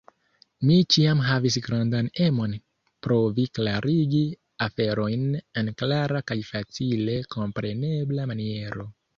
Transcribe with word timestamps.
Mi 0.67 0.75
ĉiam 0.93 1.19
havis 1.25 1.57
grandan 1.65 2.07
emon 2.27 2.55
provi 3.07 3.45
klarigi 3.59 4.23
aferojn 4.69 5.29
en 5.63 5.71
klara 5.83 6.23
kaj 6.33 6.41
facile 6.51 7.21
komprenebla 7.37 8.31
maniero. 8.35 8.93